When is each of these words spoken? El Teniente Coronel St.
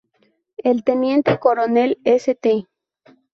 El 0.57 0.83
Teniente 0.83 1.37
Coronel 1.37 1.99
St. 2.03 2.65